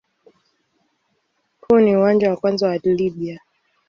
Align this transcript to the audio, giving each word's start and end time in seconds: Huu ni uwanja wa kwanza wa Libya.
Huu 1.67 1.79
ni 1.79 1.95
uwanja 1.97 2.29
wa 2.29 2.37
kwanza 2.37 2.67
wa 2.67 2.77
Libya. 2.77 3.39